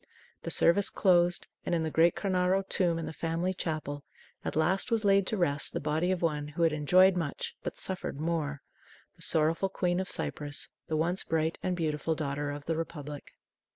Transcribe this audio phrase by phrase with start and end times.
[0.41, 4.03] The service closed, and in the great Cornaro tomb in the family chapel,
[4.43, 7.77] at last was laid to rest the body of one who had enjoyed much but
[7.77, 8.63] suffered more
[9.15, 13.33] the sorrowful Queen of Cyprus, the once bright and beautiful Daughter of the Republic.